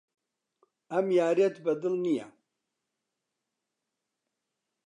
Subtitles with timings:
[0.91, 2.27] ئەم یارییەت بەدڵ نییە.